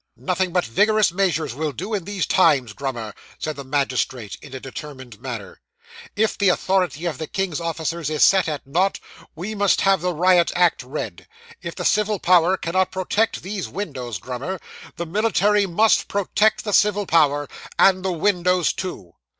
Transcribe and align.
'Nothing 0.17 0.51
but 0.51 0.65
vigorous 0.65 1.11
measures 1.11 1.53
will 1.53 1.71
do 1.71 1.93
in 1.93 2.05
these 2.05 2.25
times, 2.25 2.73
Grummer,' 2.73 3.13
said 3.37 3.55
the 3.55 3.63
magistrate, 3.63 4.35
in 4.41 4.51
a 4.51 4.59
determined 4.59 5.21
manner. 5.21 5.61
'If 6.15 6.35
the 6.39 6.49
authority 6.49 7.05
of 7.05 7.19
the 7.19 7.27
king's 7.27 7.61
officers 7.61 8.09
is 8.09 8.23
set 8.23 8.47
at 8.47 8.65
naught, 8.65 8.99
we 9.35 9.53
must 9.53 9.81
have 9.81 10.01
the 10.01 10.11
riot 10.11 10.51
act 10.55 10.81
read. 10.81 11.27
If 11.61 11.75
the 11.75 11.85
civil 11.85 12.17
power 12.17 12.57
cannot 12.57 12.89
protect 12.91 13.43
these 13.43 13.69
windows, 13.69 14.17
Grummer, 14.17 14.59
the 14.95 15.05
military 15.05 15.67
must 15.67 16.07
protect 16.07 16.63
the 16.63 16.73
civil 16.73 17.05
power, 17.05 17.47
and 17.77 18.01
the 18.03 18.11
windows 18.11 18.73
too. 18.73 19.11